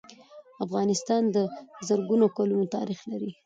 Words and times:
افغانستان 0.65 1.21
د 1.35 1.37
زرګونو 1.87 2.25
کلونو 2.37 2.65
تاریخ 2.75 2.99
لري. 3.11 3.31